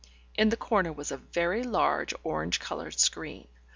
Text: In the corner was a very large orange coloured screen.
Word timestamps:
In 0.33 0.49
the 0.49 0.57
corner 0.57 0.91
was 0.91 1.11
a 1.11 1.17
very 1.17 1.61
large 1.61 2.11
orange 2.23 2.59
coloured 2.59 2.99
screen. 2.99 3.47